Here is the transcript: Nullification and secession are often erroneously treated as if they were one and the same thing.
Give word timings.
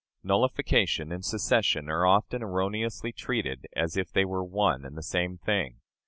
Nullification 0.23 1.11
and 1.11 1.23
secession 1.23 1.87
are 1.87 2.07
often 2.07 2.41
erroneously 2.41 3.11
treated 3.11 3.67
as 3.75 3.95
if 3.95 4.11
they 4.11 4.25
were 4.25 4.43
one 4.43 4.83
and 4.83 4.97
the 4.97 5.03
same 5.03 5.37
thing. 5.37 5.79